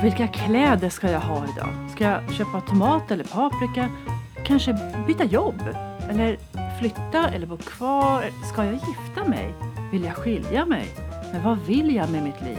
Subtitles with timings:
[0.00, 1.68] Och vilka kläder ska jag ha idag?
[1.92, 3.88] Ska jag köpa tomat eller paprika?
[4.44, 5.62] Kanske byta jobb?
[6.10, 6.36] Eller
[6.78, 8.24] flytta eller bo kvar?
[8.52, 9.54] Ska jag gifta mig?
[9.92, 10.86] Vill jag skilja mig?
[11.32, 12.58] Men vad vill jag med mitt liv?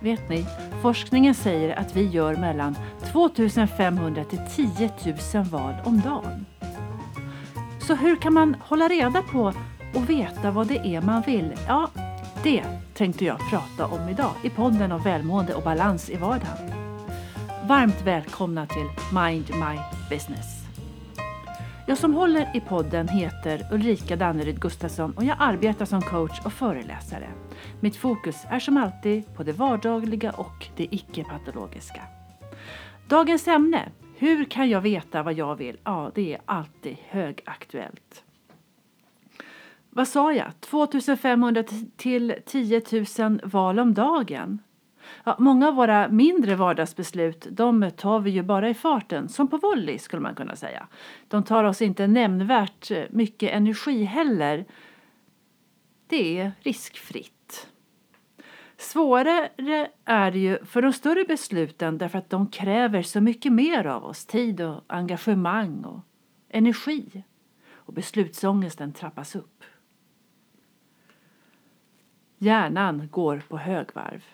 [0.00, 0.46] Vet ni,
[0.82, 2.76] forskningen säger att vi gör mellan
[3.12, 4.90] 2500 till 10
[5.34, 6.46] 000 val om dagen.
[7.80, 9.52] Så hur kan man hålla reda på
[9.94, 11.52] och veta vad det är man vill?
[11.66, 11.90] Ja,
[12.42, 12.64] det
[12.98, 16.72] tänkte jag prata om idag i podden om välmående och balans i vardagen.
[17.68, 19.78] Varmt välkomna till Mind My
[20.10, 20.64] Business.
[21.86, 26.52] Jag som håller i podden heter Ulrika Danneryd Gustafsson och jag arbetar som coach och
[26.52, 27.28] föreläsare.
[27.80, 32.02] Mitt fokus är som alltid på det vardagliga och det icke-patologiska.
[33.08, 35.76] Dagens ämne, hur kan jag veta vad jag vill?
[35.84, 38.24] Ja, det är alltid högaktuellt.
[39.98, 40.60] Vad sa jag?
[40.60, 41.64] 2500
[41.96, 42.82] till 10
[43.18, 44.58] 000 val om dagen.
[45.24, 49.56] Ja, många av våra mindre vardagsbeslut de tar vi ju bara i farten, som på
[49.56, 50.88] volley skulle man kunna säga.
[51.28, 54.64] De tar oss inte nämnvärt eh, mycket energi heller.
[56.06, 57.68] Det är riskfritt.
[58.76, 59.50] Svårare
[60.04, 64.04] är det ju för de större besluten därför att de kräver så mycket mer av
[64.04, 64.26] oss.
[64.26, 66.00] Tid och engagemang och
[66.48, 67.24] energi.
[67.72, 69.64] Och beslutsångesten trappas upp.
[72.38, 74.24] Hjärnan går på högvarv.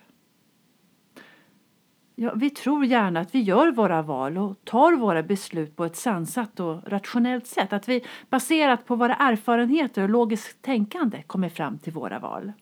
[2.16, 5.96] Ja, vi tror gärna att vi gör våra val och tar våra beslut på ett
[5.96, 7.72] sansat och rationellt sätt.
[7.72, 12.52] Att vi baserat på våra erfarenheter och logiskt tänkande kommer fram till våra val.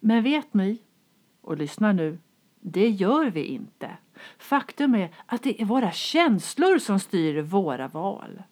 [0.00, 0.82] Men vet ni,
[1.40, 2.18] och lyssna nu,
[2.60, 3.90] det gör vi inte.
[4.38, 8.42] Faktum är att det är våra känslor som styr våra val.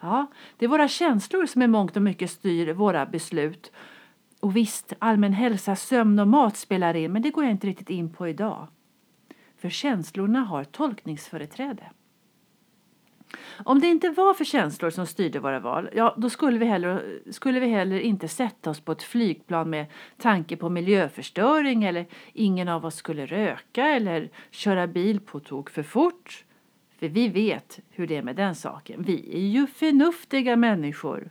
[0.00, 3.72] Ja, det är våra känslor som i mångt och mycket styr våra beslut.
[4.44, 7.90] Och visst, allmän hälsa, sömn och mat spelar in, men det går jag inte riktigt
[7.90, 8.68] in på idag.
[9.56, 11.90] För känslorna har tolkningsföreträde.
[13.64, 17.20] Om det inte var för känslor som styrde våra val, ja då skulle vi, heller,
[17.30, 22.68] skulle vi heller inte sätta oss på ett flygplan med tanke på miljöförstöring eller ingen
[22.68, 26.44] av oss skulle röka eller köra bil på tok för fort.
[26.98, 29.02] För vi vet hur det är med den saken.
[29.02, 31.30] Vi är ju förnuftiga människor.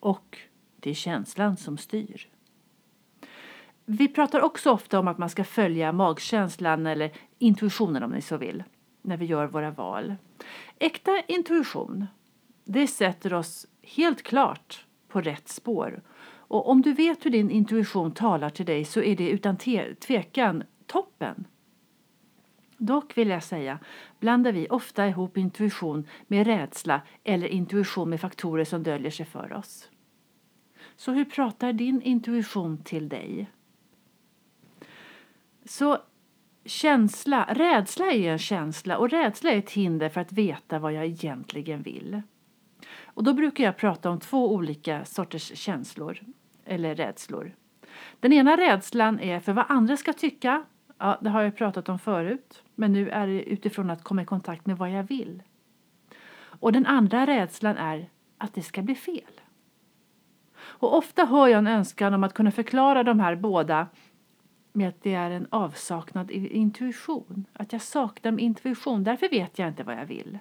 [0.00, 0.38] Och
[0.82, 2.28] det är känslan som styr.
[3.84, 8.36] Vi pratar också ofta om att man ska följa magkänslan eller intuitionen om ni så
[8.36, 8.64] vill,
[9.02, 10.14] när vi gör våra val.
[10.78, 12.06] Äkta intuition,
[12.64, 16.02] det sätter oss helt klart på rätt spår.
[16.28, 19.56] Och om du vet hur din intuition talar till dig så är det utan
[20.00, 21.46] tvekan toppen.
[22.76, 23.78] Dock vill jag säga
[24.20, 29.52] blandar vi ofta ihop intuition med rädsla eller intuition med faktorer som döljer sig för
[29.52, 29.88] oss.
[30.96, 33.50] Så hur pratar din intuition till dig?
[35.64, 35.98] Så
[36.64, 41.06] känsla, rädsla är en känsla och rädsla är ett hinder för att veta vad jag
[41.06, 42.22] egentligen vill.
[43.04, 46.20] Och då brukar jag prata om två olika sorters känslor
[46.64, 47.54] eller rädslor.
[48.20, 50.64] Den ena rädslan är för vad andra ska tycka.
[50.98, 54.24] Ja, det har jag pratat om förut, men nu är det utifrån att komma i
[54.24, 55.42] kontakt med vad jag vill.
[56.34, 58.08] Och den andra rädslan är
[58.38, 59.40] att det ska bli fel.
[60.82, 63.86] Och ofta hör jag en önskan om att kunna förklara de här båda
[64.72, 67.44] med att det är en avsaknad intuition.
[67.52, 70.38] Att jag saknar intuition, därför vet jag inte vad jag vill.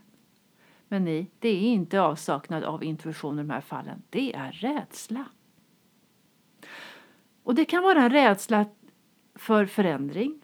[0.88, 4.02] Men nej, det är inte avsaknad av intuition i de här fallen.
[4.10, 5.26] Det är rädsla.
[7.44, 8.66] Och det kan vara en rädsla
[9.36, 10.42] för förändring.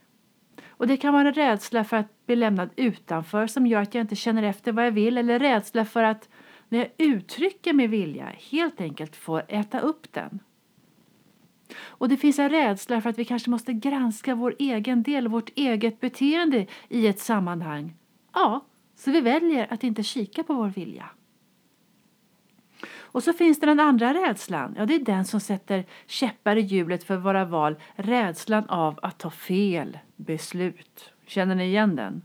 [0.67, 4.01] Och det kan vara en rädsla för att bli lämnad utanför som gör att jag
[4.01, 5.17] inte känner efter vad jag vill.
[5.17, 6.29] Eller rädsla för att
[6.69, 10.39] när jag uttrycker min vilja helt enkelt får äta upp den.
[11.79, 15.49] Och det finns en rädsla för att vi kanske måste granska vår egen del, vårt
[15.55, 17.93] eget beteende i ett sammanhang.
[18.33, 21.09] Ja, så vi väljer att inte kika på vår vilja.
[23.17, 24.75] Och så finns det den andra rädslan.
[24.77, 27.75] Ja, det är den som sätter käppar i hjulet för våra val.
[27.95, 31.13] Rädslan av att ta fel beslut.
[31.25, 32.21] Känner ni igen den?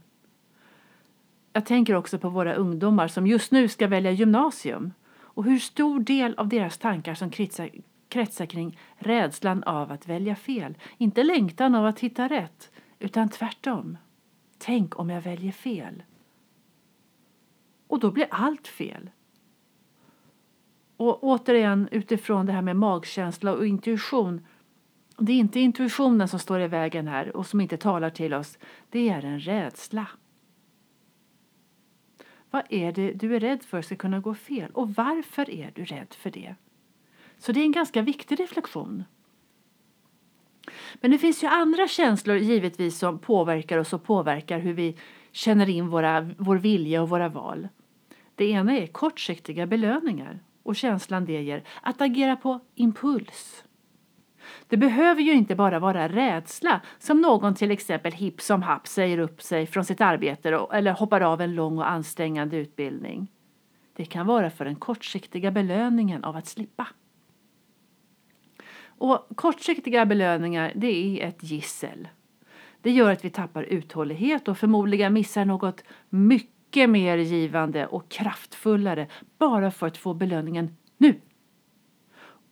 [1.53, 5.99] Jag tänker också på våra ungdomar som just nu ska välja gymnasium och hur stor
[5.99, 7.29] del av deras tankar som
[8.09, 10.77] kretsar kring rädslan av att välja fel.
[10.97, 13.97] Inte längtan av att hitta rätt, utan tvärtom.
[14.57, 16.03] Tänk om jag väljer fel.
[17.87, 19.09] Och då blir allt fel.
[20.97, 24.45] Och återigen utifrån det här med magkänsla och intuition.
[25.17, 28.57] Det är inte intuitionen som står i vägen här och som inte talar till oss.
[28.89, 30.07] Det är en rädsla.
[32.53, 35.85] Vad är det du är rädd för ska kunna gå fel och varför är du
[35.85, 36.55] rädd för det?
[37.37, 39.03] Så det är en ganska viktig reflektion.
[40.95, 44.97] Men det finns ju andra känslor givetvis som påverkar oss och påverkar hur vi
[45.31, 47.67] känner in våra, vår vilja och våra val.
[48.35, 53.62] Det ena är kortsiktiga belöningar och känslan det ger att agera på impuls.
[54.67, 59.17] Det behöver ju inte bara vara rädsla som någon till exempel hipp som happ säger
[59.17, 63.31] upp sig från sitt arbete eller hoppar av en lång och ansträngande utbildning.
[63.95, 66.87] Det kan vara för den kortsiktiga belöningen av att slippa.
[68.85, 72.07] Och kortsiktiga belöningar det är ett gissel.
[72.81, 79.07] Det gör att vi tappar uthållighet och förmodligen missar något mycket mer givande och kraftfullare
[79.37, 81.21] bara för att få belöningen nu.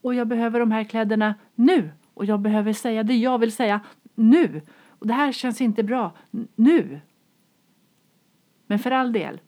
[0.02, 1.92] Och jag behöver de här kläderna nu
[2.22, 3.80] och jag behöver säga det jag vill säga
[4.16, 4.62] nu.
[4.90, 6.12] Och det här känns inte bra
[6.56, 7.00] nu.
[8.68, 9.40] Men för all del,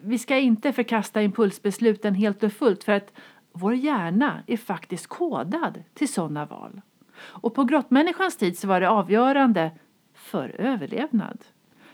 [0.00, 3.12] vi ska inte förkasta impulsbesluten helt och fullt för att
[3.52, 6.80] vår hjärna är faktiskt kodad till sådana val.
[7.16, 9.70] Och på grottmänniskans tid så var det avgörande
[10.14, 11.44] för överlevnad.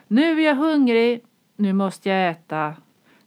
[0.06, 1.24] Nu är jag hungrig,
[1.56, 2.74] nu måste jag äta.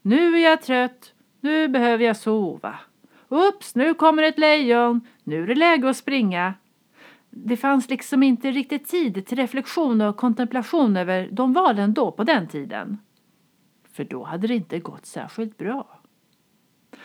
[0.01, 2.75] Nu är jag trött, nu behöver jag sova.
[3.29, 6.53] Ups, nu kommer ett lejon, nu är det läge att springa.
[7.35, 12.23] Det fanns liksom inte riktigt tid till reflektion och kontemplation över de valen då på
[12.23, 12.97] den tiden.
[13.91, 15.99] För då hade det inte gått särskilt bra.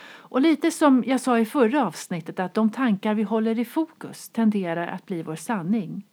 [0.01, 4.29] Och lite som jag sa i förra avsnittet att de tankar vi håller i fokus
[4.29, 6.07] tenderar att bli vår sanning.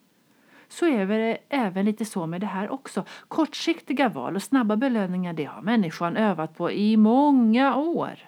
[0.69, 3.05] Så är det även lite så med det här också.
[3.29, 8.19] Kortsiktiga val och snabba belöningar det har människan övat på i många år.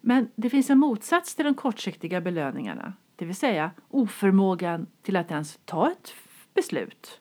[0.00, 5.30] Men det finns en motsats till de kortsiktiga belöningarna, det vill säga oförmågan till att
[5.30, 6.14] ens ta ett
[6.54, 7.20] beslut.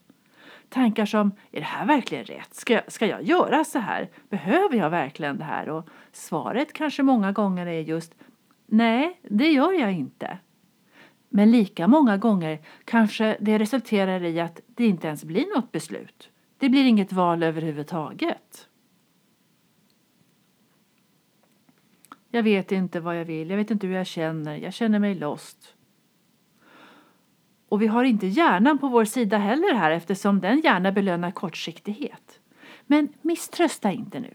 [0.70, 2.54] Tankar som, är det här verkligen rätt?
[2.54, 4.10] Ska, ska jag göra så här?
[4.30, 5.70] Behöver jag verkligen det här?
[5.70, 8.16] Och svaret kanske många gånger är just,
[8.66, 10.38] nej, det gör jag inte.
[11.30, 16.30] Men lika många gånger kanske det resulterar i att det inte ens blir något beslut.
[16.58, 18.70] Det blir inget val överhuvudtaget.
[22.30, 25.16] Jag vet inte vad jag vill, jag vet inte hur jag känner, jag känner mig
[25.16, 25.75] lost.
[27.76, 32.40] Och vi har inte hjärnan på vår sida heller här eftersom den gärna belönar kortsiktighet.
[32.86, 34.34] Men misströsta inte nu.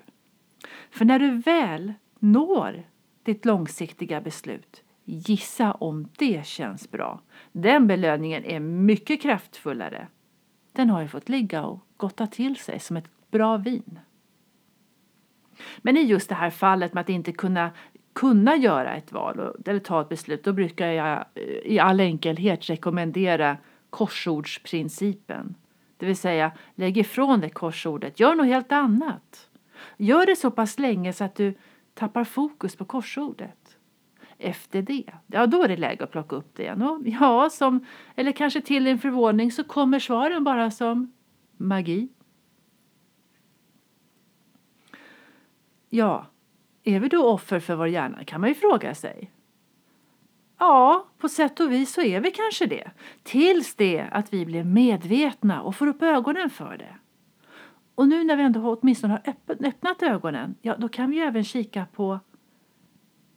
[0.91, 2.83] För när du väl når
[3.23, 7.21] ditt långsiktiga beslut, gissa om det känns bra.
[7.53, 10.07] Den belöningen är mycket kraftfullare.
[10.73, 13.99] Den har ju fått ligga och gotta till sig som ett bra vin.
[15.79, 17.71] Men i just det här fallet med att inte kunna
[18.21, 22.71] kunna göra ett val eller ta ett beslut, då brukar jag eh, i all enkelhet
[22.71, 23.57] rekommendera
[23.91, 25.55] korsordsprincipen.
[25.97, 29.51] Det vill säga, lägg ifrån dig korsordet, gör något helt annat.
[29.97, 31.55] Gör det så pass länge så att du
[31.95, 33.77] tappar fokus på korsordet.
[34.39, 36.83] Efter det, ja då är det läge att plocka upp det igen.
[36.83, 41.13] Och ja, som, eller kanske till din förvåning så kommer svaren bara som
[41.57, 42.09] magi.
[45.89, 46.30] Ja,
[46.85, 49.31] är vi då offer för vår hjärna kan man ju fråga sig.
[50.59, 52.91] Ja, på sätt och vis så är vi kanske det.
[53.23, 56.97] Tills det att vi blir medvetna och får upp ögonen för det.
[57.95, 59.35] Och nu när vi ändå åtminstone har
[59.67, 62.21] öppnat ögonen, ja då kan vi ju även kika på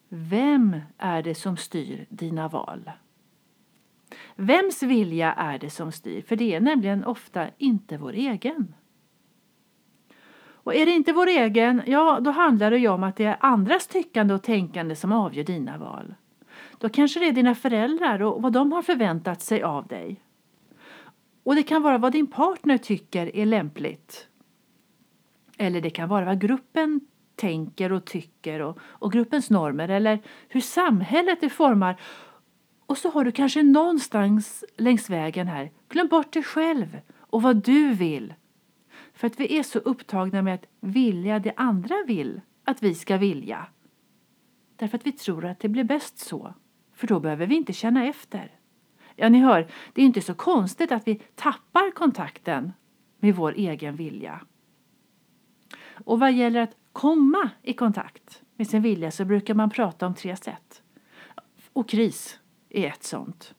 [0.10, 2.92] vem är det som styr dina val?
[4.36, 6.22] Vems vilja är det som styr?
[6.22, 8.76] För det är nämligen ofta inte vår egen.
[10.64, 13.38] Och är det inte vår egen, ja då handlar det ju om att det är
[13.40, 16.16] andras tyckande och tänkande som avgör dina val.
[16.78, 20.22] Då kanske det är dina föräldrar och vad de har förväntat sig av dig.
[21.44, 24.28] Och det kan vara vad din partner tycker är lämpligt.
[25.58, 27.02] Eller det kan vara vad gruppen
[27.36, 32.02] tänker och tycker och, och gruppens normer eller hur samhället är formar.
[32.86, 37.64] Och så har du kanske någonstans längs vägen här glömt bort dig själv och vad
[37.64, 38.34] du vill
[39.24, 43.18] för att vi är så upptagna med att vilja det andra vill att vi ska
[43.18, 43.68] vilja.
[44.76, 46.54] Därför att vi tror att det blir bäst så.
[46.94, 48.52] För då behöver vi inte känna efter.
[49.16, 52.74] Ja, ni hör, det är inte så konstigt att vi tappar kontakten
[53.20, 54.42] med vår egen vilja.
[56.06, 60.16] Och vad gäller att komma i kontakt med sin vilja så brukar man prata om
[60.16, 60.82] tre sätt.
[61.74, 62.40] Och kris
[62.70, 63.56] är ett sånt.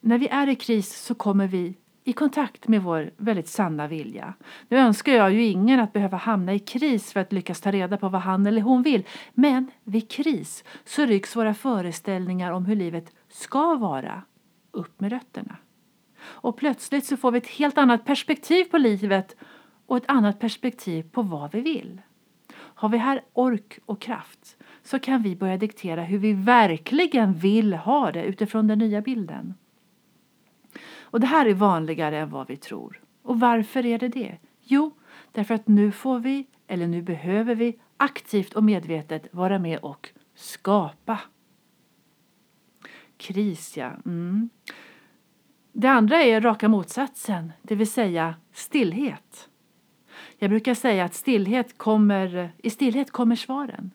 [0.00, 1.74] När vi är i kris så kommer vi
[2.08, 4.34] i kontakt med vår väldigt sanna vilja.
[4.68, 7.96] Nu önskar jag ju ingen att behöva hamna i kris för att lyckas ta reda
[7.96, 9.06] på vad han eller hon vill.
[9.34, 14.22] Men vid kris så rycks våra föreställningar om hur livet ska vara
[14.70, 15.56] upp med rötterna.
[16.20, 19.36] Och plötsligt så får vi ett helt annat perspektiv på livet
[19.86, 22.00] och ett annat perspektiv på vad vi vill.
[22.54, 27.74] Har vi här ork och kraft så kan vi börja diktera hur vi verkligen vill
[27.74, 29.54] ha det utifrån den nya bilden.
[31.10, 33.00] Och det här är vanligare än vad vi tror.
[33.22, 34.38] Och varför är det det?
[34.62, 34.90] Jo,
[35.32, 40.08] därför att nu får vi, eller nu behöver vi, aktivt och medvetet vara med och
[40.34, 41.20] skapa.
[43.16, 43.92] Kris, ja.
[44.06, 44.50] Mm.
[45.72, 49.48] Det andra är raka motsatsen, det vill säga stillhet.
[50.38, 53.90] Jag brukar säga att stillhet kommer, i stillhet kommer svaren.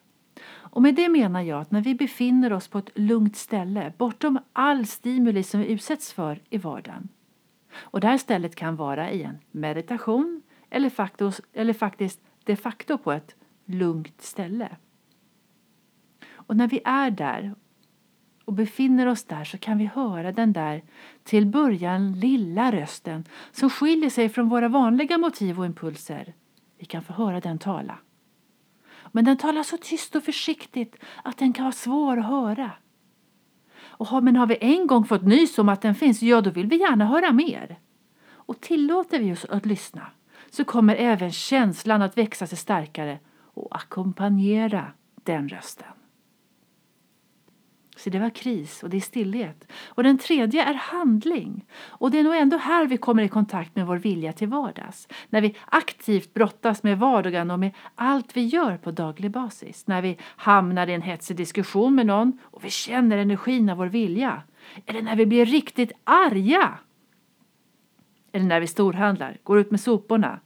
[0.74, 4.40] Och med det menar jag att när vi befinner oss på ett lugnt ställe bortom
[4.54, 7.10] all stimuli som vi utsätts för i vardagen.
[7.76, 12.98] Och det här stället kan vara i en meditation eller, faktos, eller faktiskt de facto
[12.98, 14.76] på ett lugnt ställe.
[16.32, 17.56] Och när vi är där
[18.46, 20.84] och befinner oss där så kan vi höra den där
[21.24, 26.34] till början lilla rösten som skiljer sig från våra vanliga motiv och impulser.
[26.78, 27.98] Vi kan få höra den tala.
[29.16, 32.72] Men den talar så tyst och försiktigt att den kan vara svår att höra.
[33.82, 36.68] Och men har vi en gång fått nys om att den finns, ja då vill
[36.68, 37.80] vi gärna höra mer.
[38.26, 40.12] Och tillåter vi oss att lyssna
[40.50, 44.92] så kommer även känslan att växa sig starkare och ackompanjera
[45.24, 45.88] den rösten.
[48.04, 49.72] Så det var kris och det är stillhet.
[49.88, 51.66] Och den tredje är handling.
[51.82, 55.08] Och det är nog ändå här vi kommer i kontakt med vår vilja till vardags.
[55.30, 59.88] När vi aktivt brottas med vardagen och med allt vi gör på daglig basis.
[59.88, 63.88] När vi hamnar i en hetsig diskussion med någon och vi känner energin av vår
[63.88, 64.42] vilja.
[64.86, 66.78] Eller när vi blir riktigt arga.
[68.32, 70.40] Eller när vi storhandlar, går ut med soporna.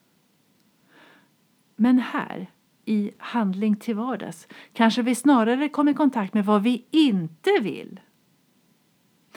[1.75, 2.47] Men här
[2.87, 7.99] i handling till vardags kanske vi snarare kommer i kontakt med vad vi inte vill.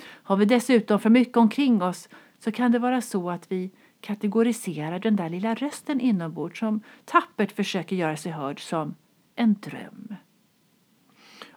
[0.02, 4.99] Har vi dessutom för mycket omkring oss så kan det vara så att vi kategoriserar
[4.99, 8.95] den där lilla rösten inombords som tappert försöker göra sig hörd som
[9.37, 10.14] en dröm.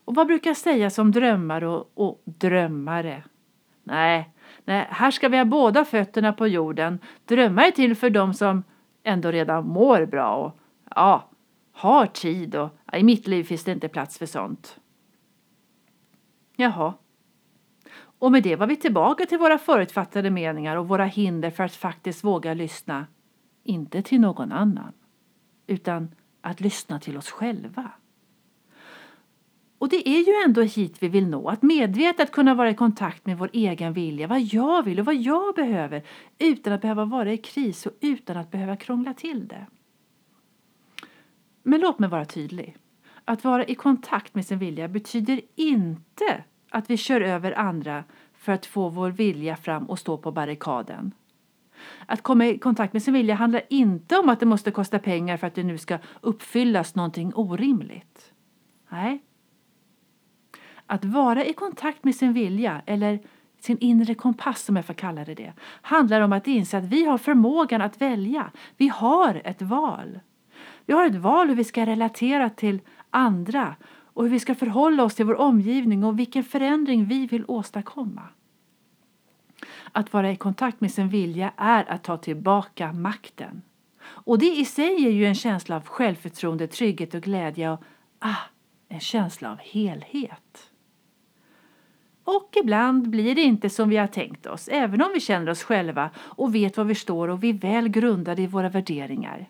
[0.05, 3.23] Och vad brukar sägas om drömmar och, och drömmare?
[3.83, 4.29] Nej,
[4.65, 6.99] nej, här ska vi ha båda fötterna på jorden.
[7.25, 8.63] Drömmar är till för dem som
[9.03, 10.59] ändå redan mår bra och
[10.95, 11.29] ja,
[11.73, 14.79] har tid och i mitt liv finns det inte plats för sånt.
[16.55, 16.93] Jaha.
[18.19, 21.75] Och med det var vi tillbaka till våra förutfattade meningar och våra hinder för att
[21.75, 23.07] faktiskt våga lyssna.
[23.63, 24.93] Inte till någon annan,
[25.67, 27.91] utan att lyssna till oss själva.
[29.77, 33.25] Och det är ju ändå hit vi vill nå, att medvetet kunna vara i kontakt
[33.25, 36.03] med vår egen vilja, vad jag vill och vad jag behöver,
[36.37, 39.67] utan att behöva vara i kris och utan att behöva krångla till det.
[41.63, 42.77] Men låt mig vara tydlig.
[43.25, 48.03] Att vara i kontakt med sin vilja betyder inte att vi kör över andra
[48.33, 51.13] för att få vår vilja fram och stå på barrikaden.
[52.05, 55.37] Att komma i kontakt med sin vilja handlar inte om att det måste kosta pengar
[55.37, 58.33] för att det nu ska uppfyllas någonting orimligt.
[58.89, 59.23] Nej.
[60.85, 63.19] Att vara i kontakt med sin vilja, eller
[63.59, 67.05] sin inre kompass som jag får kalla det det, handlar om att inse att vi
[67.05, 68.51] har förmågan att välja.
[68.77, 70.19] Vi har ett val.
[70.85, 75.03] Vi har ett val hur vi ska relatera till andra och hur vi ska förhålla
[75.03, 78.21] oss till vår omgivning och vilken förändring vi vill åstadkomma.
[79.91, 83.61] Att vara i kontakt med sin vilja är att ta tillbaka makten.
[84.03, 87.83] Och det i sig är ju en känsla av självförtroende, trygghet och glädje och
[88.19, 88.35] ah,
[88.89, 90.69] en känsla av helhet.
[92.23, 95.63] Och ibland blir det inte som vi har tänkt oss, även om vi känner oss
[95.63, 99.49] själva och vet var vi står och vi är väl grundade i våra värderingar.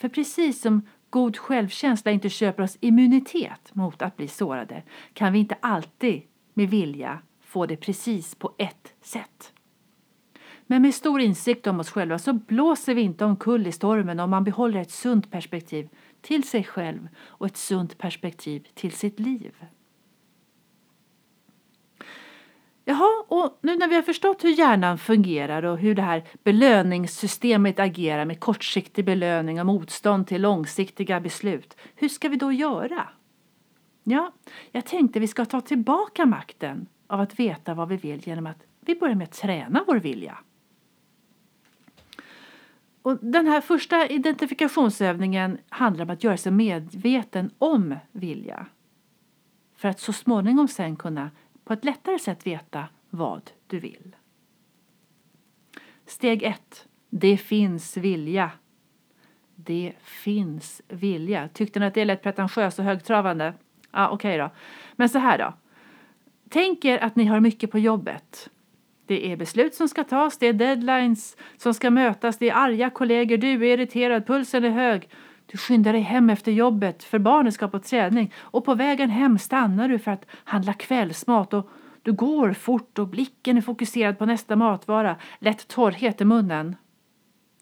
[0.00, 5.38] För precis som god självkänsla inte köper oss immunitet mot att bli sårade kan vi
[5.38, 6.22] inte alltid
[6.54, 9.52] med vilja få det precis på ett sätt.
[10.66, 14.30] Men med stor insikt om oss själva så blåser vi inte omkull i stormen om
[14.30, 15.88] man behåller ett sunt perspektiv
[16.20, 19.54] till sig själv och ett sunt perspektiv till sitt liv.
[22.84, 27.78] Jaha, och nu när vi har förstått hur hjärnan fungerar och hur det här belöningssystemet
[27.78, 33.08] agerar med kortsiktig belöning och motstånd till långsiktiga beslut, hur ska vi då göra?
[34.04, 34.32] Ja,
[34.72, 38.62] jag tänkte vi ska ta tillbaka makten av att veta vad vi vill genom att
[38.80, 40.38] vi börjar med att träna vår vilja.
[43.02, 48.66] Och den här första identifikationsövningen handlar om att göra sig medveten om vilja.
[49.76, 51.30] För att så småningom sen kunna
[51.64, 54.16] på ett lättare sätt veta vad du vill.
[56.06, 56.88] Steg 1.
[57.10, 58.50] Det finns vilja.
[59.54, 61.48] Det finns vilja.
[61.48, 63.54] Tyckte ni att det lät pretentiöst och högtravande?
[63.90, 64.50] Ja, okej okay då.
[64.96, 65.54] Men så här då.
[66.48, 68.50] Tänk er att ni har mycket på jobbet.
[69.06, 72.90] Det är beslut som ska tas, det är deadlines som ska mötas, det är arga
[72.90, 75.08] kollegor, du är irriterad, pulsen är hög.
[75.50, 79.38] Du skyndar dig hem efter jobbet för barnen ska på träning och på vägen hem
[79.38, 81.70] stannar du för att handla kvällsmat och
[82.02, 86.76] du går fort och blicken är fokuserad på nästa matvara, lätt torrhet i munnen.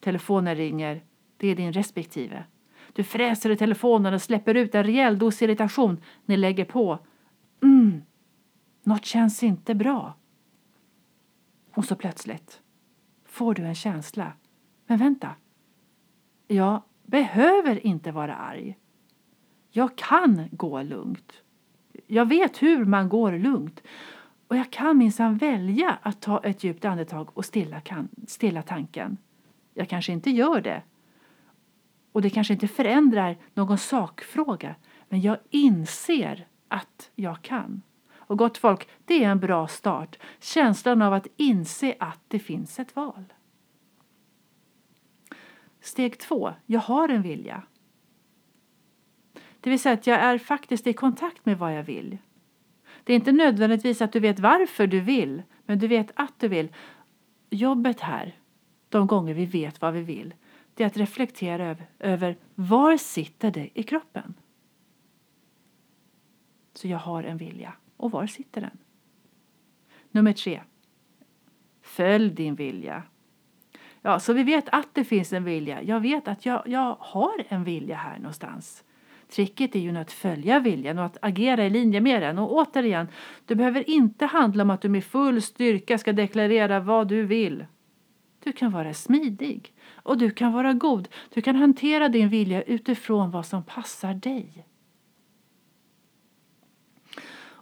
[0.01, 1.05] Telefonen ringer.
[1.37, 2.45] Det är din respektive.
[2.93, 6.01] Du fräser i telefonen och släpper ut en rejäl dos irritation.
[6.25, 6.99] Ni lägger på.
[7.63, 8.03] Mm,
[8.83, 10.15] något känns inte bra.
[11.75, 12.61] Och så plötsligt
[13.25, 14.33] får du en känsla.
[14.87, 15.35] Men vänta.
[16.47, 18.79] Ja, behöver inte vara arg.
[19.71, 21.33] Jag kan gå lugnt.
[22.07, 23.83] Jag vet hur man går lugnt.
[24.49, 29.17] Och jag kan minsann välja att ta ett djupt andetag och stilla, kan, stilla tanken.
[29.75, 30.83] Jag kanske inte gör det.
[32.13, 34.75] Och det kanske inte förändrar någon sakfråga.
[35.09, 37.83] Men jag inser att jag kan.
[38.17, 40.19] Och gott folk, det är en bra start.
[40.41, 43.25] Känslan av att inse att det finns ett val.
[45.81, 47.63] Steg två, jag har en vilja.
[49.61, 52.19] Det vill säga att jag är faktiskt i kontakt med vad jag vill.
[53.05, 56.49] Det är inte nödvändigtvis att du vet varför du vill, men du vet att du
[56.49, 56.69] vill.
[57.51, 58.39] Jobbet här,
[58.89, 60.35] de gånger vi vet vad vi vill,
[60.75, 64.35] det är att reflektera över, över var sitter det i kroppen?
[66.75, 67.73] Så jag har en vilja.
[67.97, 68.79] Och var sitter den?
[70.11, 70.63] Nummer tre.
[71.83, 73.03] Följ din vilja.
[74.03, 75.83] Ja, så vi vet att det finns en vilja.
[75.83, 78.85] Jag vet att jag, jag har en vilja här någonstans.
[79.29, 82.39] Tricket är ju att följa viljan och att agera i linje med den.
[82.39, 83.09] Och återigen,
[83.47, 87.65] det behöver inte handla om att du med full styrka ska deklarera vad du vill.
[88.45, 91.09] Du kan vara smidig och du kan vara god.
[91.35, 94.67] Du kan hantera din vilja utifrån vad som passar dig.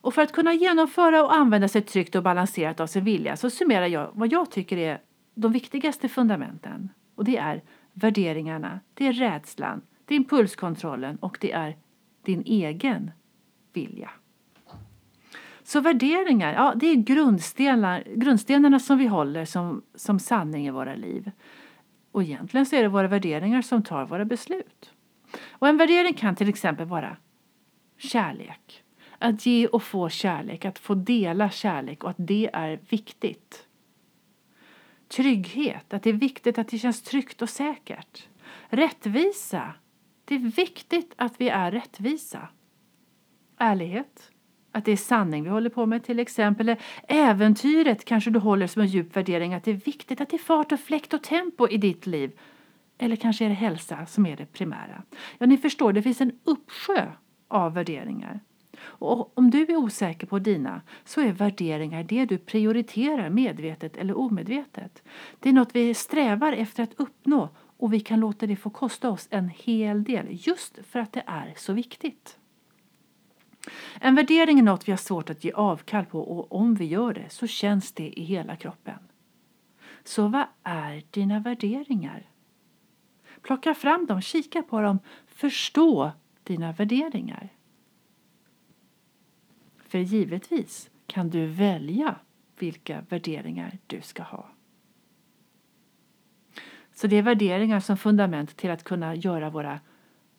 [0.06, 3.50] Och för att kunna genomföra och använda sig tryggt och balanserat av sin vilja så
[3.50, 5.00] summerar jag vad jag tycker är
[5.36, 6.88] de viktigaste fundamenten.
[7.14, 7.62] Och det är
[7.92, 11.76] värderingarna, det är rädslan, det är impulskontrollen och det är
[12.22, 13.10] din egen
[13.72, 14.10] vilja.
[15.62, 20.94] Så värderingar, ja, det är grundstenar, grundstenarna som vi håller som, som sanning i våra
[20.94, 21.30] liv.
[22.12, 24.92] Och egentligen så är det våra värderingar som tar våra beslut.
[25.50, 27.16] Och en värdering kan till exempel vara
[27.98, 28.82] kärlek.
[29.18, 33.65] Att ge och få kärlek, att få dela kärlek och att det är viktigt.
[35.08, 38.28] Trygghet, att det är viktigt att det känns tryggt och säkert.
[38.68, 39.74] Rättvisa,
[40.24, 42.48] det är viktigt att vi är rättvisa.
[43.58, 44.30] Ärlighet,
[44.72, 46.76] att det är sanning vi håller på med till exempel.
[47.08, 50.38] Äventyret kanske du håller som en djup värdering att det är viktigt att det är
[50.38, 52.38] fart och fläkt och tempo i ditt liv.
[52.98, 55.02] Eller kanske är det hälsa som är det primära.
[55.38, 57.06] Ja, ni förstår, det finns en uppsjö
[57.48, 58.40] av värderingar.
[58.98, 64.18] Och om du är osäker på dina så är värderingar det du prioriterar medvetet eller
[64.18, 65.02] omedvetet.
[65.40, 69.10] Det är något vi strävar efter att uppnå och vi kan låta det få kosta
[69.10, 72.38] oss en hel del just för att det är så viktigt.
[74.00, 77.14] En värdering är något vi har svårt att ge avkall på och om vi gör
[77.14, 78.98] det så känns det i hela kroppen.
[80.04, 82.30] Så vad är dina värderingar?
[83.42, 86.10] Plocka fram dem, kika på dem, förstå
[86.42, 87.55] dina värderingar.
[89.88, 92.14] För givetvis kan du välja
[92.58, 94.48] vilka värderingar du ska ha.
[96.94, 99.80] Så det är värderingar som fundament till att kunna göra våra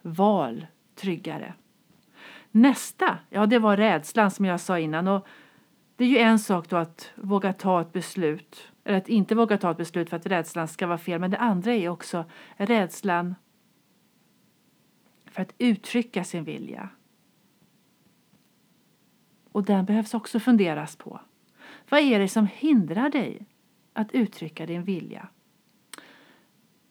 [0.02, 1.54] val tryggare.
[2.52, 5.08] Nästa, ja det var rädslan som jag sa innan.
[5.08, 5.28] Och
[5.96, 9.58] det är ju en sak då att våga ta ett beslut, eller att inte våga
[9.58, 11.20] ta ett beslut för att rädslan ska vara fel.
[11.20, 12.26] Men det andra är också
[12.58, 13.36] rädslan
[15.26, 16.90] för att uttrycka sin vilja.
[19.58, 21.20] Och den behövs också funderas på.
[21.90, 23.40] Vad är det som hindrar dig
[23.94, 25.28] att uttrycka din vilja?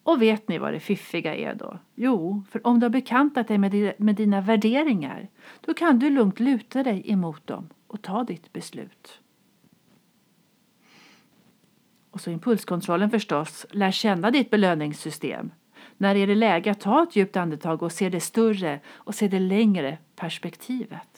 [0.03, 1.79] Och vet ni vad det fiffiga är då?
[1.95, 3.57] Jo, för om du har bekantat dig
[3.97, 5.27] med dina värderingar
[5.61, 9.19] då kan du lugnt luta dig emot dem och ta ditt beslut.
[12.11, 13.65] Och så impulskontrollen förstås.
[13.71, 15.51] Lär känna ditt belöningssystem.
[15.97, 19.27] När är det läge att ta ett djupt andetag och se det större och se
[19.27, 21.16] det längre perspektivet?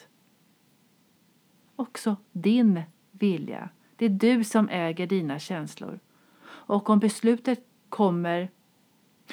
[1.80, 3.70] Också din vilja.
[3.96, 6.00] Det är du som äger dina känslor.
[6.46, 8.50] Och om beslutet kommer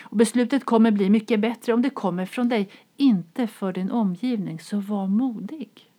[0.02, 4.60] och beslutet kommer bli mycket bättre om det kommer från dig, inte för din omgivning.
[4.60, 5.92] Så var modig.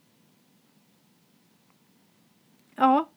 [2.76, 3.08] Ja,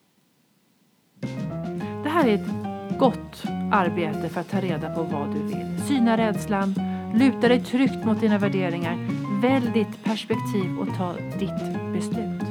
[2.03, 5.81] det här är ett gott arbete för att ta reda på vad du vill.
[5.87, 6.73] Syna rädslan,
[7.15, 8.97] luta dig tryggt mot dina värderingar,
[9.41, 12.50] välj ditt perspektiv och ta ditt beslut.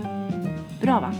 [0.81, 1.13] Bra va?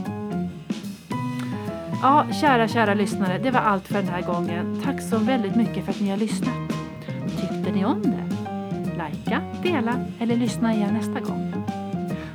[2.03, 4.83] Ja, kära, kära lyssnare, det var allt för den här gången.
[4.85, 6.73] Tack så väldigt mycket för att ni har lyssnat.
[7.41, 8.25] Tyckte ni om det?
[8.97, 11.53] Lajka, dela eller lyssna igen nästa gång.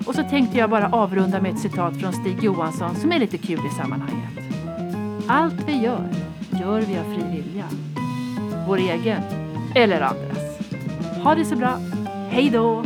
[0.07, 3.37] Och så tänkte jag bara avrunda med ett citat från Stig Johansson som är lite
[3.37, 4.39] kul i sammanhanget.
[5.27, 6.09] Allt vi gör,
[6.49, 7.65] gör vi av fri vilja.
[8.67, 9.21] Vår egen
[9.75, 10.59] eller andras.
[11.23, 11.77] Ha det så bra.
[12.29, 12.83] Hej då!